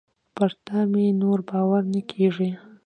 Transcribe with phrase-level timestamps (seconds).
[0.35, 2.49] پر تا مي نور باور نه کېږي.